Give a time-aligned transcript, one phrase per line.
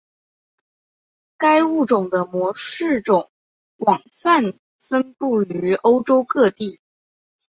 [1.37, 3.29] 该物种的模式种
[3.77, 6.79] 广泛分布于欧洲各地。